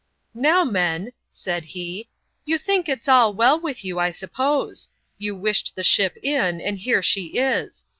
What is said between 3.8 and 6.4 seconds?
you, I suppose. You wished the ship